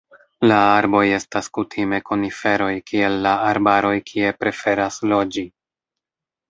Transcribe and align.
La 0.51 0.55
arboj 0.77 1.01
estas 1.17 1.49
kutime 1.57 1.99
koniferoj 2.09 2.71
kiel 2.89 3.21
la 3.29 3.35
arbaroj 3.53 3.95
kie 4.11 4.35
preferas 4.43 5.03
loĝi. 5.15 5.47